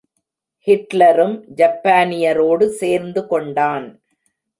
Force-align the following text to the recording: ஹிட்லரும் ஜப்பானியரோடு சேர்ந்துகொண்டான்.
ஹிட்லரும் 0.67 1.35
ஜப்பானியரோடு 1.55 2.65
சேர்ந்துகொண்டான். 2.79 3.85